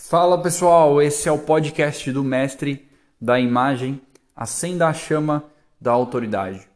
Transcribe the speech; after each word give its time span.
Fala 0.00 0.40
pessoal, 0.40 1.02
esse 1.02 1.28
é 1.28 1.32
o 1.32 1.40
podcast 1.40 2.10
do 2.12 2.22
mestre 2.22 2.88
da 3.20 3.38
imagem, 3.38 4.00
acenda 4.34 4.86
a 4.86 4.94
chama 4.94 5.44
da 5.78 5.90
autoridade. 5.90 6.66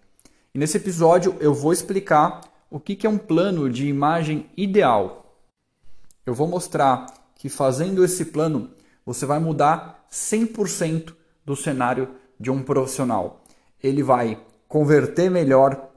E 0.52 0.58
nesse 0.58 0.76
episódio 0.76 1.36
eu 1.38 1.54
vou 1.54 1.72
explicar 1.72 2.40
o 2.68 2.80
que 2.80 3.06
é 3.06 3.08
um 3.08 3.16
plano 3.16 3.70
de 3.70 3.86
imagem 3.86 4.50
ideal. 4.56 5.38
Eu 6.26 6.34
vou 6.34 6.48
mostrar 6.48 7.06
que 7.36 7.48
fazendo 7.48 8.04
esse 8.04 8.24
plano 8.27 8.71
você 9.07 9.25
vai 9.25 9.39
mudar 9.39 10.04
100% 10.11 11.14
do 11.46 11.54
cenário 11.54 12.09
de 12.39 12.50
um 12.50 12.61
profissional. 12.61 13.45
Ele 13.80 14.02
vai 14.02 14.36
converter 14.66 15.30
melhor, 15.30 15.91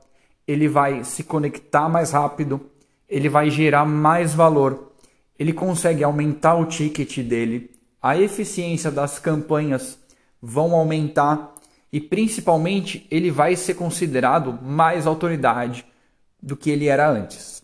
ele 0.47 0.69
vai 0.69 1.03
se 1.03 1.23
conectar 1.23 1.89
mais 1.89 2.11
rápido, 2.11 2.69
ele 3.09 3.27
vai 3.27 3.49
gerar 3.49 3.83
mais 3.83 4.33
valor 4.33 4.94
ele 5.37 5.53
consegue 5.53 6.03
aumentar 6.03 6.55
o 6.55 6.65
ticket 6.65 7.19
dele, 7.19 7.71
a 8.01 8.17
eficiência 8.17 8.91
das 8.91 9.19
campanhas 9.19 9.97
vão 10.41 10.73
aumentar 10.75 11.55
e 11.91 11.99
principalmente 11.99 13.07
ele 13.09 13.31
vai 13.31 13.55
ser 13.55 13.73
considerado 13.73 14.59
mais 14.61 15.07
autoridade 15.07 15.85
do 16.41 16.55
que 16.55 16.69
ele 16.69 16.87
era 16.87 17.09
antes. 17.09 17.63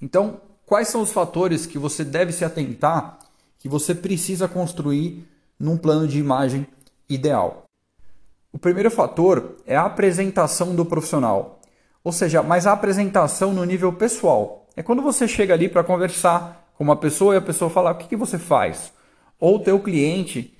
Então, 0.00 0.40
quais 0.64 0.88
são 0.88 1.00
os 1.00 1.12
fatores 1.12 1.66
que 1.66 1.78
você 1.78 2.04
deve 2.04 2.32
se 2.32 2.44
atentar 2.44 3.18
que 3.58 3.68
você 3.68 3.94
precisa 3.94 4.46
construir 4.46 5.26
num 5.58 5.76
plano 5.76 6.06
de 6.06 6.18
imagem 6.18 6.66
ideal? 7.08 7.64
O 8.52 8.58
primeiro 8.58 8.90
fator 8.90 9.56
é 9.66 9.76
a 9.76 9.84
apresentação 9.84 10.74
do 10.74 10.84
profissional, 10.84 11.60
ou 12.04 12.12
seja, 12.12 12.42
mas 12.42 12.66
a 12.66 12.72
apresentação 12.72 13.52
no 13.52 13.64
nível 13.64 13.92
pessoal. 13.92 14.65
É 14.76 14.82
quando 14.82 15.00
você 15.00 15.26
chega 15.26 15.54
ali 15.54 15.70
para 15.70 15.82
conversar 15.82 16.70
com 16.76 16.84
uma 16.84 16.96
pessoa 16.96 17.34
e 17.34 17.38
a 17.38 17.42
pessoa 17.42 17.70
fala: 17.70 17.92
o 17.92 17.94
que, 17.94 18.08
que 18.08 18.16
você 18.16 18.38
faz? 18.38 18.92
Ou 19.40 19.56
o 19.56 19.60
teu 19.60 19.80
cliente 19.80 20.54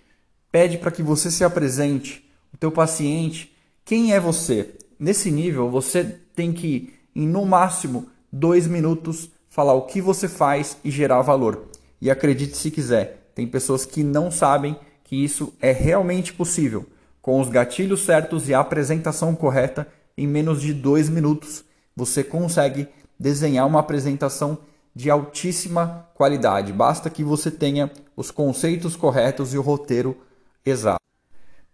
pede 0.50 0.78
para 0.78 0.90
que 0.90 1.02
você 1.02 1.30
se 1.30 1.44
apresente, 1.44 2.26
o 2.52 2.56
teu 2.56 2.72
paciente, 2.72 3.54
quem 3.84 4.14
é 4.14 4.18
você? 4.18 4.74
Nesse 4.98 5.30
nível, 5.30 5.68
você 5.70 6.02
tem 6.34 6.50
que, 6.50 6.94
em 7.14 7.28
no 7.28 7.44
máximo 7.44 8.08
dois 8.32 8.66
minutos, 8.66 9.30
falar 9.50 9.74
o 9.74 9.82
que 9.82 10.00
você 10.00 10.28
faz 10.28 10.78
e 10.82 10.90
gerar 10.90 11.20
valor. 11.20 11.66
E 12.00 12.10
acredite 12.10 12.56
se 12.56 12.70
quiser, 12.70 13.30
tem 13.34 13.46
pessoas 13.46 13.84
que 13.84 14.02
não 14.02 14.30
sabem 14.30 14.76
que 15.04 15.22
isso 15.22 15.52
é 15.60 15.72
realmente 15.72 16.32
possível. 16.32 16.86
Com 17.20 17.40
os 17.40 17.48
gatilhos 17.48 18.04
certos 18.04 18.48
e 18.48 18.54
a 18.54 18.60
apresentação 18.60 19.34
correta, 19.34 19.86
em 20.16 20.26
menos 20.26 20.62
de 20.62 20.72
dois 20.72 21.10
minutos, 21.10 21.64
você 21.94 22.24
consegue 22.24 22.88
desenhar 23.18 23.66
uma 23.66 23.80
apresentação 23.80 24.58
de 24.94 25.10
altíssima 25.10 26.08
qualidade. 26.14 26.72
Basta 26.72 27.10
que 27.10 27.22
você 27.22 27.50
tenha 27.50 27.90
os 28.16 28.30
conceitos 28.30 28.96
corretos 28.96 29.52
e 29.52 29.58
o 29.58 29.62
roteiro 29.62 30.16
exato. 30.64 31.00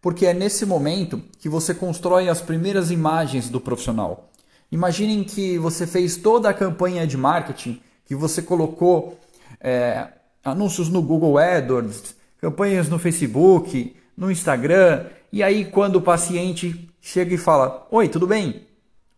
Porque 0.00 0.26
é 0.26 0.34
nesse 0.34 0.66
momento 0.66 1.22
que 1.38 1.48
você 1.48 1.72
constrói 1.72 2.28
as 2.28 2.40
primeiras 2.40 2.90
imagens 2.90 3.48
do 3.48 3.60
profissional. 3.60 4.28
Imaginem 4.72 5.22
que 5.22 5.56
você 5.58 5.86
fez 5.86 6.16
toda 6.16 6.48
a 6.48 6.54
campanha 6.54 7.06
de 7.06 7.16
marketing, 7.16 7.80
que 8.04 8.14
você 8.14 8.42
colocou 8.42 9.16
é, 9.60 10.08
anúncios 10.42 10.88
no 10.88 11.00
Google 11.00 11.38
AdWords, 11.38 12.16
campanhas 12.40 12.88
no 12.88 12.98
Facebook, 12.98 13.94
no 14.16 14.30
Instagram, 14.30 15.06
e 15.32 15.42
aí 15.42 15.64
quando 15.64 15.96
o 15.96 16.02
paciente 16.02 16.88
chega 17.00 17.34
e 17.34 17.38
fala: 17.38 17.86
Oi, 17.90 18.08
tudo 18.08 18.26
bem? 18.26 18.66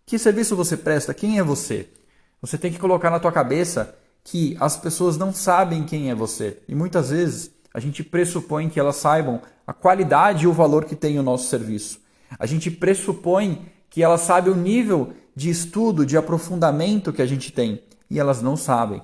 Que 0.05 0.19
serviço 0.19 0.55
você 0.55 0.77
presta? 0.77 1.15
Quem 1.15 1.39
é 1.39 1.43
você? 1.43 1.89
Você 2.45 2.59
tem 2.59 2.71
que 2.71 2.79
colocar 2.79 3.09
na 3.09 3.19
tua 3.19 3.33
cabeça 3.33 3.97
que 4.23 4.55
as 4.61 4.77
pessoas 4.77 5.17
não 5.17 5.33
sabem 5.33 5.83
quem 5.83 6.11
é 6.11 6.15
você. 6.15 6.59
E 6.69 6.75
muitas 6.75 7.09
vezes 7.09 7.51
a 7.73 7.81
gente 7.81 8.05
pressupõe 8.05 8.69
que 8.69 8.79
elas 8.79 8.97
saibam 8.97 9.41
a 9.67 9.73
qualidade 9.73 10.45
e 10.45 10.47
o 10.47 10.53
valor 10.53 10.85
que 10.85 10.95
tem 10.95 11.19
o 11.19 11.23
nosso 11.23 11.49
serviço. 11.49 12.03
A 12.39 12.45
gente 12.45 12.71
pressupõe 12.71 13.65
que 13.89 14.03
elas 14.03 14.21
sabem 14.21 14.53
o 14.53 14.57
nível 14.57 15.15
de 15.35 15.49
estudo, 15.49 16.05
de 16.05 16.19
aprofundamento 16.19 17.15
que 17.15 17.23
a 17.23 17.27
gente 17.27 17.51
tem. 17.51 17.83
E 18.11 18.21
elas 18.21 18.43
não 18.43 18.59
sabem. 18.59 19.01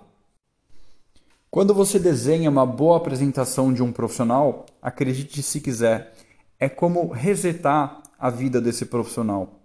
Quando 1.50 1.72
você 1.72 1.98
desenha 1.98 2.50
uma 2.50 2.66
boa 2.66 2.98
apresentação 2.98 3.72
de 3.72 3.82
um 3.82 3.90
profissional, 3.90 4.66
acredite 4.82 5.42
se 5.42 5.62
quiser, 5.62 6.12
é 6.58 6.68
como 6.68 7.10
resetar 7.10 8.02
a 8.18 8.28
vida 8.28 8.60
desse 8.60 8.84
profissional. 8.84 9.62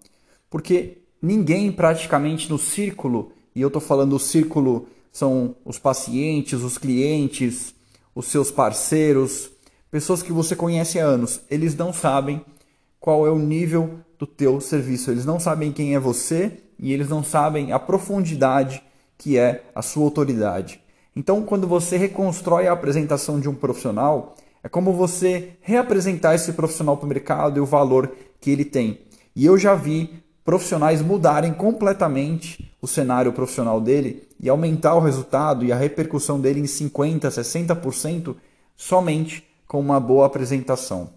Porque 0.48 1.02
ninguém 1.20 1.70
praticamente 1.70 2.48
no 2.48 2.58
círculo 2.58 3.35
e 3.56 3.62
eu 3.62 3.68
estou 3.68 3.80
falando 3.80 4.14
o 4.14 4.20
círculo 4.20 4.86
são 5.10 5.56
os 5.64 5.78
pacientes, 5.78 6.62
os 6.62 6.76
clientes, 6.76 7.74
os 8.14 8.26
seus 8.26 8.50
parceiros, 8.50 9.50
pessoas 9.90 10.22
que 10.22 10.30
você 10.30 10.54
conhece 10.54 11.00
há 11.00 11.06
anos. 11.06 11.40
Eles 11.50 11.74
não 11.74 11.90
sabem 11.90 12.44
qual 13.00 13.26
é 13.26 13.30
o 13.30 13.38
nível 13.38 13.98
do 14.18 14.26
teu 14.26 14.60
serviço. 14.60 15.10
Eles 15.10 15.24
não 15.24 15.40
sabem 15.40 15.72
quem 15.72 15.94
é 15.94 15.98
você 15.98 16.58
e 16.78 16.92
eles 16.92 17.08
não 17.08 17.24
sabem 17.24 17.72
a 17.72 17.78
profundidade 17.78 18.82
que 19.16 19.38
é 19.38 19.64
a 19.74 19.80
sua 19.80 20.04
autoridade. 20.04 20.78
Então, 21.16 21.42
quando 21.42 21.66
você 21.66 21.96
reconstrói 21.96 22.66
a 22.66 22.72
apresentação 22.72 23.40
de 23.40 23.48
um 23.48 23.54
profissional, 23.54 24.34
é 24.62 24.68
como 24.68 24.92
você 24.92 25.52
reapresentar 25.62 26.34
esse 26.34 26.52
profissional 26.52 26.98
para 26.98 27.06
o 27.06 27.08
mercado 27.08 27.56
e 27.56 27.60
o 27.60 27.64
valor 27.64 28.14
que 28.38 28.50
ele 28.50 28.66
tem. 28.66 29.00
E 29.34 29.46
eu 29.46 29.56
já 29.56 29.74
vi 29.74 30.22
profissionais 30.46 31.02
mudarem 31.02 31.52
completamente 31.52 32.72
o 32.80 32.86
cenário 32.86 33.32
profissional 33.32 33.80
dele 33.80 34.28
e 34.40 34.48
aumentar 34.48 34.94
o 34.94 35.00
resultado 35.00 35.64
e 35.64 35.72
a 35.72 35.76
repercussão 35.76 36.40
dele 36.40 36.60
em 36.60 36.64
50%, 36.64 37.22
60% 37.22 38.36
somente 38.76 39.44
com 39.66 39.80
uma 39.80 39.98
boa 39.98 40.24
apresentação. 40.24 41.10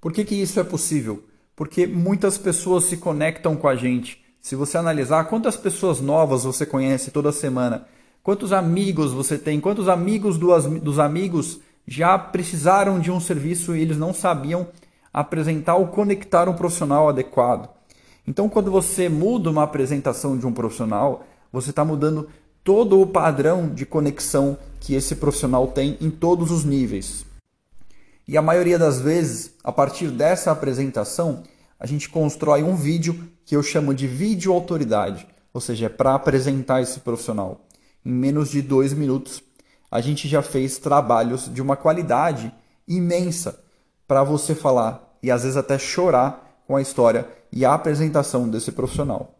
Por 0.00 0.10
que, 0.10 0.24
que 0.24 0.34
isso 0.34 0.58
é 0.58 0.64
possível? 0.64 1.22
Porque 1.54 1.86
muitas 1.86 2.38
pessoas 2.38 2.84
se 2.84 2.96
conectam 2.96 3.54
com 3.54 3.68
a 3.68 3.76
gente. 3.76 4.24
Se 4.40 4.56
você 4.56 4.78
analisar 4.78 5.24
quantas 5.24 5.56
pessoas 5.56 6.00
novas 6.00 6.44
você 6.44 6.64
conhece 6.64 7.10
toda 7.10 7.30
semana, 7.30 7.86
quantos 8.22 8.54
amigos 8.54 9.12
você 9.12 9.36
tem, 9.36 9.60
quantos 9.60 9.86
amigos 9.86 10.38
dos 10.38 10.98
amigos 10.98 11.60
já 11.86 12.18
precisaram 12.18 12.98
de 12.98 13.10
um 13.10 13.20
serviço 13.20 13.76
e 13.76 13.82
eles 13.82 13.98
não 13.98 14.14
sabiam 14.14 14.66
apresentar 15.12 15.74
ou 15.74 15.88
conectar 15.88 16.48
um 16.48 16.54
profissional 16.54 17.10
adequado. 17.10 17.81
Então, 18.26 18.48
quando 18.48 18.70
você 18.70 19.08
muda 19.08 19.50
uma 19.50 19.64
apresentação 19.64 20.36
de 20.36 20.46
um 20.46 20.52
profissional, 20.52 21.24
você 21.52 21.70
está 21.70 21.84
mudando 21.84 22.28
todo 22.62 23.00
o 23.00 23.06
padrão 23.06 23.68
de 23.68 23.84
conexão 23.84 24.56
que 24.80 24.94
esse 24.94 25.16
profissional 25.16 25.66
tem 25.68 25.96
em 26.00 26.10
todos 26.10 26.50
os 26.50 26.64
níveis. 26.64 27.26
E 28.26 28.36
a 28.36 28.42
maioria 28.42 28.78
das 28.78 29.00
vezes, 29.00 29.54
a 29.64 29.72
partir 29.72 30.08
dessa 30.08 30.52
apresentação, 30.52 31.42
a 31.78 31.86
gente 31.86 32.08
constrói 32.08 32.62
um 32.62 32.76
vídeo 32.76 33.28
que 33.44 33.56
eu 33.56 33.62
chamo 33.62 33.92
de 33.92 34.06
vídeo 34.06 34.52
autoridade, 34.52 35.26
ou 35.52 35.60
seja, 35.60 35.86
é 35.86 35.88
para 35.88 36.14
apresentar 36.14 36.80
esse 36.80 37.00
profissional. 37.00 37.66
Em 38.06 38.12
menos 38.12 38.50
de 38.50 38.62
dois 38.62 38.92
minutos, 38.92 39.42
a 39.90 40.00
gente 40.00 40.28
já 40.28 40.40
fez 40.40 40.78
trabalhos 40.78 41.52
de 41.52 41.60
uma 41.60 41.76
qualidade 41.76 42.52
imensa 42.86 43.60
para 44.06 44.22
você 44.22 44.54
falar 44.54 45.16
e 45.22 45.30
às 45.30 45.42
vezes 45.42 45.56
até 45.56 45.78
chorar 45.78 46.51
com 46.72 46.76
a 46.76 46.80
história 46.80 47.28
e 47.52 47.66
a 47.66 47.74
apresentação 47.74 48.48
desse 48.48 48.72
profissional. 48.72 49.34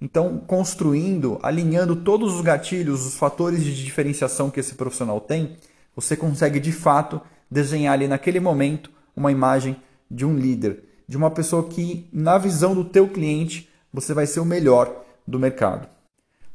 Então, 0.00 0.38
construindo, 0.38 1.40
alinhando 1.42 1.96
todos 1.96 2.36
os 2.36 2.40
gatilhos, 2.40 3.04
os 3.04 3.16
fatores 3.16 3.64
de 3.64 3.84
diferenciação 3.84 4.48
que 4.48 4.60
esse 4.60 4.76
profissional 4.76 5.20
tem, 5.20 5.56
você 5.96 6.16
consegue 6.16 6.60
de 6.60 6.70
fato 6.70 7.20
desenhar 7.50 7.94
ali 7.94 8.06
naquele 8.06 8.38
momento 8.38 8.92
uma 9.16 9.32
imagem 9.32 9.74
de 10.08 10.24
um 10.24 10.36
líder, 10.36 10.84
de 11.08 11.16
uma 11.16 11.32
pessoa 11.32 11.64
que, 11.64 12.08
na 12.12 12.38
visão 12.38 12.76
do 12.76 12.84
teu 12.84 13.08
cliente, 13.08 13.68
você 13.92 14.14
vai 14.14 14.24
ser 14.24 14.38
o 14.38 14.44
melhor 14.44 15.04
do 15.26 15.40
mercado. 15.40 15.88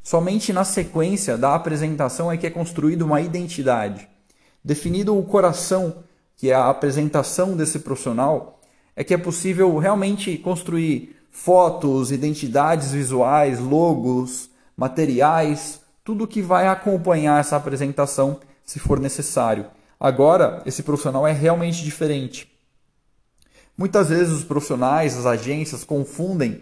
Somente 0.02 0.54
na 0.54 0.64
sequência 0.64 1.38
da 1.38 1.54
apresentação 1.54 2.32
é 2.32 2.38
que 2.38 2.48
é 2.48 2.50
construída 2.50 3.04
uma 3.04 3.20
identidade. 3.20 4.08
Definido 4.64 5.18
o 5.18 5.24
coração, 5.24 5.96
que 6.38 6.50
é 6.50 6.54
a 6.54 6.70
apresentação 6.70 7.58
desse 7.58 7.80
profissional, 7.80 8.61
é 8.96 9.04
que 9.04 9.14
é 9.14 9.18
possível 9.18 9.78
realmente 9.78 10.38
construir 10.38 11.16
fotos, 11.30 12.12
identidades 12.12 12.92
visuais, 12.92 13.60
logos, 13.60 14.50
materiais, 14.76 15.82
tudo 16.04 16.28
que 16.28 16.42
vai 16.42 16.68
acompanhar 16.68 17.40
essa 17.40 17.56
apresentação 17.56 18.40
se 18.64 18.80
for 18.80 19.00
necessário. 19.00 19.66
Agora, 20.00 20.62
esse 20.66 20.84
profissional 20.84 21.28
é 21.28 21.32
realmente 21.32 21.84
diferente. 21.84 22.52
Muitas 23.78 24.10
vezes 24.10 24.34
os 24.34 24.44
profissionais, 24.44 25.18
as 25.18 25.26
agências 25.26 25.84
confundem 25.84 26.62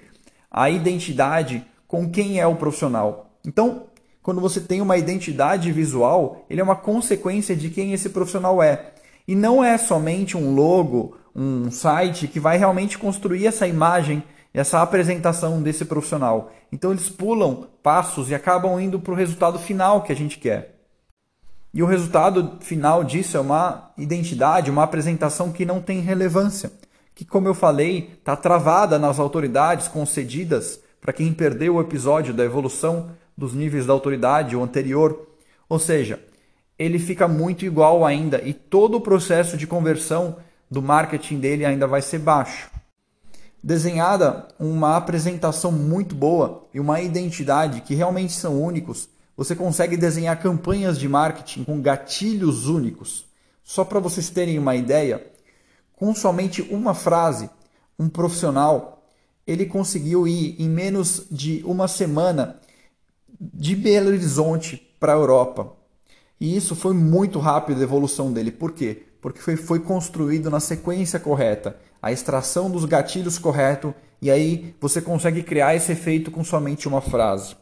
a 0.52 0.70
identidade 0.70 1.66
com 1.88 2.10
quem 2.10 2.40
é 2.40 2.46
o 2.46 2.56
profissional. 2.56 3.32
Então, 3.46 3.88
quando 4.22 4.42
você 4.42 4.60
tem 4.60 4.82
uma 4.82 4.98
identidade 4.98 5.72
visual, 5.72 6.46
ele 6.50 6.62
é 6.62 6.64
uma 6.64 6.76
consequência 6.76 7.56
de 7.56 7.70
quem 7.70 7.94
esse 7.94 8.10
profissional 8.10 8.62
é. 8.62 8.94
E 9.28 9.36
não 9.36 9.64
é 9.64 9.78
somente 9.78 10.36
um 10.38 10.54
logo 10.54 11.18
um 11.40 11.72
site 11.72 12.28
que 12.28 12.38
vai 12.38 12.58
realmente 12.58 12.98
construir 12.98 13.48
essa 13.48 13.66
imagem, 13.66 14.22
essa 14.54 14.82
apresentação 14.82 15.62
desse 15.62 15.86
profissional. 15.86 16.52
Então 16.70 16.92
eles 16.92 17.10
pulam 17.10 17.68
passos 17.82 18.30
e 18.30 18.36
acabam 18.36 18.78
indo 18.78 19.00
para 19.00 19.14
o 19.14 19.16
resultado 19.16 19.58
final 19.58 20.02
que 20.02 20.12
a 20.12 20.16
gente 20.16 20.38
quer. 20.38 20.76
E 21.74 21.82
o 21.82 21.86
resultado 21.86 22.58
final 22.60 23.06
disso 23.06 23.38
é 23.38 23.40
uma 23.40 23.92
identidade, 23.98 24.70
uma 24.70 24.84
apresentação 24.84 25.50
que 25.50 25.64
não 25.64 25.80
tem 25.82 26.02
relevância, 26.02 26.74
que, 27.16 27.24
como 27.24 27.48
eu 27.48 27.54
falei, 27.54 28.16
está 28.20 28.36
travada 28.36 29.00
nas 29.00 29.18
autoridades 29.18 29.88
concedidas 29.88 30.82
para 31.00 31.14
quem 31.14 31.32
perdeu 31.32 31.76
o 31.76 31.82
episódio 31.82 32.34
da 32.34 32.44
evolução 32.44 33.12
dos 33.38 33.54
níveis 33.54 33.86
da 33.86 33.94
autoridade, 33.94 34.58
o 34.58 34.64
anterior. 34.64 35.28
Ou 35.70 35.80
seja, 35.80 36.20
ele 36.78 37.00
fica 37.00 37.30
muito 37.30 37.64
igual 37.64 38.04
ainda 38.04 38.42
e 38.44 38.54
todo 38.54 38.96
o 38.96 39.02
processo 39.02 39.56
de 39.56 39.68
conversão 39.68 40.38
do 40.70 40.82
marketing 40.82 41.40
dele 41.40 41.66
ainda 41.66 41.88
vai 41.88 42.02
ser 42.02 42.20
baixo. 42.20 42.70
Desenhada 43.62 44.48
uma 44.60 44.96
apresentação 44.96 45.72
muito 45.72 46.16
boa 46.16 46.68
e 46.74 46.80
uma 46.80 47.02
identidade 47.02 47.82
que 47.82 47.96
realmente 47.96 48.34
são 48.34 48.62
únicos, 48.62 49.10
você 49.36 49.56
consegue 49.56 49.98
desenhar 49.98 50.42
campanhas 50.42 51.00
de 51.00 51.08
marketing 51.08 51.64
com 51.64 51.82
gatilhos 51.82 52.68
únicos. 52.68 53.26
Só 53.64 53.84
para 53.84 54.00
vocês 54.00 54.30
terem 54.30 54.58
uma 54.58 54.76
ideia, 54.76 55.26
com 55.96 56.14
somente 56.16 56.62
uma 56.62 56.94
frase, 56.94 57.50
um 57.98 58.08
profissional 58.08 59.00
ele 59.46 59.66
conseguiu 59.66 60.28
ir 60.28 60.56
em 60.60 60.70
menos 60.70 61.26
de 61.32 61.64
uma 61.66 61.88
semana 61.88 62.60
de 63.40 63.76
Belo 63.76 64.10
Horizonte 64.10 64.78
para 65.00 65.14
a 65.14 65.16
Europa. 65.16 65.74
E 66.40 66.56
isso 66.56 66.76
foi 66.76 66.94
muito 66.94 67.40
rápido 67.40 67.80
a 67.80 67.84
evolução 67.84 68.32
dele. 68.32 68.52
Por 68.52 68.74
quê? 68.74 69.08
Porque 69.22 69.40
foi, 69.40 69.56
foi 69.56 69.80
construído 69.80 70.50
na 70.50 70.60
sequência 70.60 71.20
correta, 71.20 71.78
a 72.02 72.12
extração 72.12 72.70
dos 72.70 72.86
gatilhos 72.86 73.38
correto, 73.38 73.94
e 74.22 74.32
aí 74.32 74.76
você 74.80 75.02
consegue 75.02 75.44
criar 75.44 75.76
esse 75.76 75.92
efeito 75.92 76.32
com 76.32 76.44
somente 76.44 76.88
uma 76.88 77.02
frase. 77.02 77.56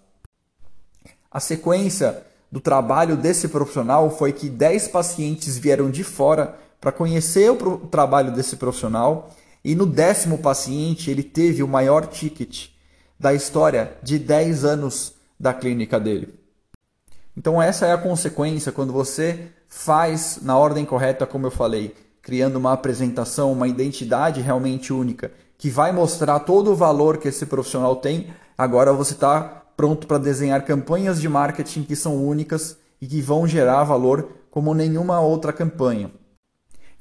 A 1.31 1.39
sequência 1.39 2.23
do 2.51 2.59
trabalho 2.59 3.17
desse 3.17 3.47
profissional 3.47 4.09
foi 4.09 4.31
que 4.31 4.49
10 4.49 4.87
pacientes 4.87 5.57
vieram 5.57 5.89
de 5.89 6.03
fora 6.03 6.57
para 6.79 6.91
conhecer 6.91 7.49
o 7.51 7.77
trabalho 7.79 8.31
desse 8.31 8.55
profissional, 8.55 9.31
e 9.63 9.75
no 9.75 9.85
décimo 9.85 10.37
paciente 10.37 11.11
ele 11.11 11.23
teve 11.23 11.61
o 11.61 11.67
maior 11.67 12.07
ticket 12.07 12.69
da 13.19 13.33
história 13.33 13.97
de 14.01 14.17
10 14.19 14.63
anos 14.63 15.13
da 15.39 15.53
clínica 15.53 15.99
dele. 15.99 16.36
Então 17.37 17.61
essa 17.61 17.85
é 17.85 17.93
a 17.93 17.97
consequência 17.99 18.71
quando 18.71 18.91
você 18.91 19.49
faz 19.67 20.39
na 20.41 20.57
ordem 20.57 20.83
correta, 20.83 21.27
como 21.27 21.45
eu 21.45 21.51
falei, 21.51 21.93
criando 22.19 22.55
uma 22.55 22.73
apresentação, 22.73 23.51
uma 23.51 23.67
identidade 23.67 24.41
realmente 24.41 24.91
única, 24.91 25.31
que 25.55 25.69
vai 25.69 25.91
mostrar 25.91 26.39
todo 26.39 26.71
o 26.71 26.75
valor 26.75 27.19
que 27.19 27.27
esse 27.27 27.45
profissional 27.45 27.97
tem. 27.97 28.33
Agora 28.57 28.91
você 28.91 29.13
está 29.13 29.63
pronto 29.77 30.07
para 30.07 30.17
desenhar 30.17 30.65
campanhas 30.65 31.21
de 31.21 31.29
marketing 31.29 31.83
que 31.83 31.95
são 31.95 32.25
únicas 32.25 32.75
e 32.99 33.05
que 33.05 33.21
vão 33.21 33.47
gerar 33.47 33.83
valor 33.83 34.29
como 34.49 34.73
nenhuma 34.73 35.19
outra 35.19 35.53
campanha. 35.53 36.09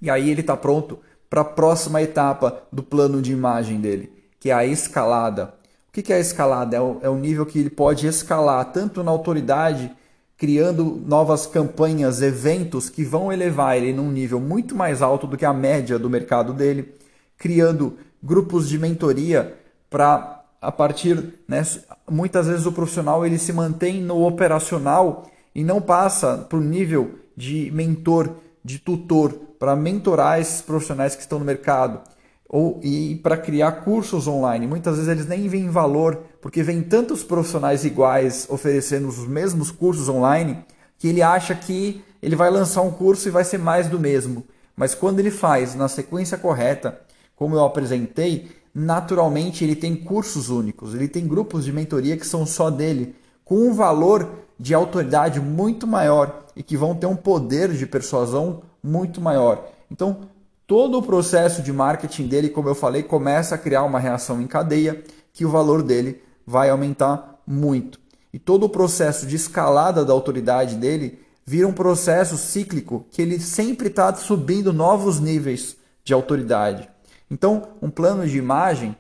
E 0.03 0.11
aí 0.11 0.29
ele 0.29 0.43
está 0.43 0.55
pronto 0.55 0.99
para 1.31 1.41
a 1.41 1.45
próxima 1.47 2.03
etapa 2.03 2.63
do 2.71 2.83
plano 2.83 3.23
de 3.23 3.33
imagem 3.33 3.81
dele, 3.81 4.13
que 4.39 4.51
é 4.51 4.53
a 4.53 4.67
escalada. 4.67 5.55
O 5.89 5.93
que 5.93 6.13
é 6.13 6.17
a 6.17 6.21
escalada? 6.21 6.77
É 6.77 6.81
o, 6.81 6.99
é 7.01 7.09
o 7.09 7.17
nível 7.17 7.47
que 7.47 7.59
ele 7.59 7.71
pode 7.71 8.07
escalar 8.07 8.63
tanto 8.67 9.03
na 9.03 9.11
autoridade 9.11 9.91
criando 10.37 11.03
novas 11.07 11.47
campanhas, 11.47 12.21
eventos 12.21 12.91
que 12.91 13.03
vão 13.03 13.33
elevar 13.33 13.77
ele 13.77 13.93
num 13.93 14.11
nível 14.11 14.39
muito 14.39 14.75
mais 14.75 15.01
alto 15.01 15.27
do 15.27 15.37
que 15.37 15.45
a 15.45 15.53
média 15.53 15.99
do 15.99 16.11
mercado 16.11 16.53
dele, 16.53 16.95
criando 17.39 17.97
grupos 18.23 18.69
de 18.69 18.79
mentoria 18.79 19.57
para 19.89 20.43
a 20.61 20.73
partir, 20.73 21.35
né, 21.47 21.63
muitas 22.11 22.47
vezes 22.47 22.67
o 22.67 22.73
profissional 22.73 23.25
ele 23.25 23.39
se 23.39 23.53
mantém 23.53 24.01
no 24.01 24.27
operacional 24.27 25.31
e 25.55 25.63
não 25.63 25.81
passa 25.81 26.39
para 26.39 26.59
o 26.59 26.63
nível 26.63 27.15
de 27.37 27.71
mentor, 27.73 28.31
de 28.65 28.79
tutor, 28.79 29.33
para 29.59 29.77
mentorar 29.77 30.41
esses 30.41 30.61
profissionais 30.61 31.15
que 31.15 31.23
estão 31.23 31.39
no 31.39 31.45
mercado 31.45 32.01
ou 32.49 32.81
e 32.83 33.17
para 33.17 33.37
criar 33.37 33.73
cursos 33.83 34.27
online. 34.27 34.67
Muitas 34.67 34.97
vezes 34.97 35.11
eles 35.11 35.27
nem 35.27 35.49
veem 35.49 35.69
valor, 35.69 36.23
porque 36.41 36.63
vem 36.63 36.83
tantos 36.83 37.23
profissionais 37.23 37.85
iguais 37.85 38.47
oferecendo 38.49 39.09
os 39.09 39.27
mesmos 39.27 39.71
cursos 39.71 40.09
online, 40.09 40.59
que 40.99 41.09
ele 41.09 41.23
acha 41.23 41.55
que 41.55 42.03
ele 42.23 42.37
vai 42.37 42.51
lançar 42.51 42.83
um 42.83 42.91
curso 42.91 43.29
e 43.29 43.31
vai 43.31 43.45
ser 43.45 43.59
mais 43.59 43.89
do 43.89 43.99
mesmo. 43.99 44.45
Mas 44.77 44.95
quando 44.95 45.19
ele 45.19 45.31
faz 45.31 45.75
na 45.75 45.89
sequência 45.89 46.39
correta, 46.39 47.01
como 47.35 47.55
eu 47.55 47.65
apresentei, 47.65 48.51
naturalmente 48.75 49.65
ele 49.65 49.75
tem 49.75 49.97
cursos 49.97 50.51
únicos, 50.51 50.95
ele 50.95 51.09
tem 51.09 51.27
grupos 51.27 51.65
de 51.65 51.73
mentoria 51.73 52.17
que 52.17 52.27
são 52.27 52.45
só 52.47 52.71
dele, 52.71 53.15
com 53.45 53.57
um 53.57 53.75
valor 53.75 54.29
de 54.59 54.75
autoridade 54.75 55.41
muito 55.41 55.87
maior 55.87 56.47
e 56.55 56.63
que 56.63 56.77
vão 56.77 56.95
ter 56.95 57.07
um 57.07 57.17
poder 57.17 57.73
de 57.73 57.87
persuasão 57.87 58.63
muito 58.83 59.21
maior. 59.21 59.69
Então, 59.91 60.21
todo 60.67 60.99
o 60.99 61.03
processo 61.03 61.63
de 61.63 61.73
marketing 61.73 62.27
dele, 62.27 62.49
como 62.49 62.69
eu 62.69 62.75
falei, 62.75 63.03
começa 63.03 63.55
a 63.55 63.59
criar 63.59 63.85
uma 63.85 64.01
reação 64.01 64.41
em 64.41 64.47
cadeia 64.47 65.03
que 65.33 65.45
o 65.45 65.51
valor 65.51 65.83
dele 65.83 66.23
vai 66.47 66.71
aumentar 66.71 67.41
muito. 67.47 68.01
E 68.33 68.39
todo 68.39 68.65
o 68.65 68.69
processo 68.69 69.27
de 69.27 69.37
escalada 69.37 70.05
da 70.05 70.13
autoridade 70.13 70.75
dele 70.75 71.21
vira 71.45 71.69
um 71.69 71.73
processo 71.73 72.37
cíclico 72.37 73.07
que 73.11 73.23
ele 73.23 73.39
sempre 73.39 73.89
está 73.89 74.13
subindo 74.15 74.73
novos 74.73 75.21
níveis 75.21 75.77
de 76.05 76.13
autoridade. 76.13 76.89
Então, 77.31 77.69
um 77.81 77.89
plano 77.89 78.27
de 78.27 78.37
imagem 78.37 78.97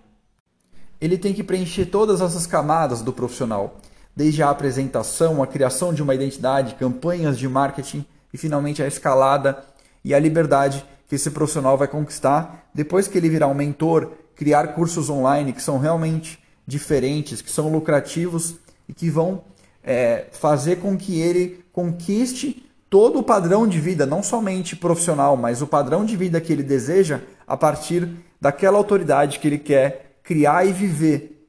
ele 1.00 1.18
tem 1.18 1.34
que 1.34 1.44
preencher 1.44 1.86
todas 1.86 2.20
essas 2.20 2.46
camadas 2.46 3.02
do 3.02 3.12
profissional, 3.12 3.76
desde 4.14 4.42
a 4.42 4.48
apresentação, 4.48 5.42
a 5.42 5.46
criação 5.46 5.92
de 5.92 6.02
uma 6.02 6.14
identidade, 6.14 6.74
campanhas 6.76 7.38
de 7.38 7.48
marketing 7.48 8.06
e 8.32 8.38
finalmente 8.38 8.82
a 8.82 8.86
escalada 8.86 9.62
e 10.02 10.14
a 10.14 10.18
liberdade 10.18 10.84
que 11.08 11.14
esse 11.14 11.30
profissional 11.30 11.76
vai 11.76 11.88
conquistar 11.88 12.68
depois 12.74 13.06
que 13.08 13.16
ele 13.16 13.28
virar 13.28 13.48
um 13.48 13.54
mentor, 13.54 14.12
criar 14.34 14.68
cursos 14.74 15.08
online 15.08 15.52
que 15.52 15.62
são 15.62 15.78
realmente 15.78 16.38
diferentes, 16.66 17.40
que 17.40 17.50
são 17.50 17.70
lucrativos 17.70 18.56
e 18.88 18.92
que 18.92 19.08
vão 19.08 19.44
é, 19.82 20.26
fazer 20.32 20.76
com 20.76 20.96
que 20.96 21.20
ele 21.20 21.64
conquiste 21.72 22.64
todo 22.90 23.18
o 23.18 23.22
padrão 23.22 23.66
de 23.66 23.80
vida, 23.80 24.04
não 24.04 24.22
somente 24.22 24.74
profissional, 24.76 25.36
mas 25.36 25.62
o 25.62 25.66
padrão 25.66 26.04
de 26.04 26.16
vida 26.16 26.40
que 26.40 26.52
ele 26.52 26.62
deseja 26.62 27.20
a 27.46 27.56
partir 27.56 28.08
daquela 28.40 28.78
autoridade 28.78 29.38
que 29.38 29.46
ele 29.46 29.58
quer 29.58 30.18
criar 30.22 30.66
e 30.66 30.72
viver. 30.72 31.48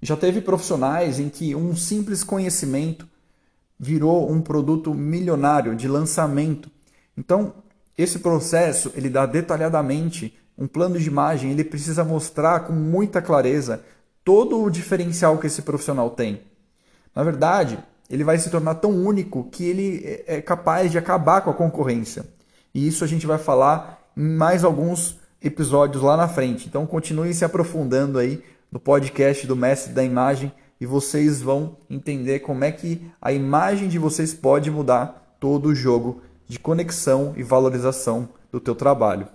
Já 0.00 0.16
teve 0.16 0.40
profissionais 0.40 1.18
em 1.18 1.28
que 1.28 1.54
um 1.54 1.74
simples 1.74 2.22
conhecimento 2.22 3.08
virou 3.78 4.30
um 4.30 4.40
produto 4.40 4.92
milionário 4.94 5.74
de 5.74 5.86
lançamento. 5.86 6.70
Então, 7.16 7.54
esse 7.98 8.20
processo, 8.20 8.92
ele 8.94 9.10
dá 9.10 9.26
detalhadamente 9.26 10.32
um 10.56 10.68
plano 10.68 10.98
de 10.98 11.08
imagem, 11.08 11.50
ele 11.50 11.64
precisa 11.64 12.04
mostrar 12.04 12.60
com 12.60 12.72
muita 12.72 13.20
clareza 13.20 13.82
todo 14.24 14.62
o 14.62 14.70
diferencial 14.70 15.36
que 15.38 15.48
esse 15.48 15.62
profissional 15.62 16.10
tem. 16.10 16.40
Na 17.14 17.24
verdade, 17.24 17.78
ele 18.08 18.22
vai 18.22 18.38
se 18.38 18.50
tornar 18.50 18.76
tão 18.76 18.90
único 18.90 19.50
que 19.50 19.64
ele 19.64 20.02
é, 20.04 20.36
é 20.36 20.40
capaz 20.40 20.92
de 20.92 20.98
acabar 20.98 21.40
com 21.40 21.50
a 21.50 21.54
concorrência. 21.54 22.24
E 22.72 22.86
isso 22.86 23.02
a 23.02 23.06
gente 23.06 23.26
vai 23.26 23.38
falar 23.38 24.00
em 24.16 24.36
mais 24.36 24.62
alguns 24.62 25.18
episódios 25.42 26.02
lá 26.02 26.16
na 26.16 26.28
frente. 26.28 26.68
Então 26.68 26.86
continue 26.86 27.34
se 27.34 27.44
aprofundando 27.44 28.18
aí 28.18 28.42
no 28.70 28.78
podcast 28.78 29.46
do 29.46 29.56
Mestre 29.56 29.92
da 29.92 30.04
Imagem 30.04 30.52
e 30.80 30.86
vocês 30.86 31.42
vão 31.42 31.76
entender 31.90 32.40
como 32.40 32.64
é 32.64 32.70
que 32.70 33.10
a 33.20 33.32
imagem 33.32 33.88
de 33.88 33.98
vocês 33.98 34.32
pode 34.32 34.70
mudar 34.70 35.36
todo 35.40 35.66
o 35.66 35.74
jogo 35.74 36.22
de 36.48 36.58
conexão 36.58 37.34
e 37.36 37.42
valorização 37.42 38.28
do 38.50 38.58
teu 38.58 38.74
trabalho. 38.74 39.28